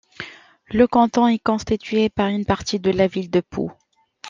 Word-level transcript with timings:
Le 0.71 0.87
canton 0.87 1.27
est 1.27 1.37
constitué 1.37 2.09
par 2.09 2.27
une 2.29 2.43
partie 2.43 2.79
de 2.79 2.89
la 2.89 3.05
Ville 3.05 3.29
de 3.29 3.39
Pau. 3.39 3.71